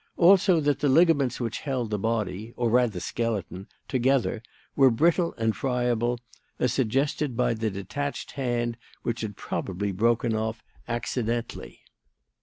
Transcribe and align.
Also 0.17 0.59
that 0.59 0.79
the 0.79 0.89
ligaments 0.89 1.39
which 1.39 1.59
held 1.59 1.91
the 1.91 1.99
body 1.99 2.55
or 2.57 2.71
rather 2.71 2.99
skeleton 2.99 3.67
together 3.87 4.41
were 4.75 4.89
brittle 4.89 5.35
and 5.37 5.55
friable, 5.55 6.19
as 6.57 6.73
suggested 6.73 7.37
by 7.37 7.53
the 7.53 7.69
detached 7.69 8.31
hand, 8.31 8.77
which 9.03 9.21
had 9.21 9.37
probably 9.37 9.91
broken 9.91 10.33
off 10.33 10.63
accidentally. 10.87 11.81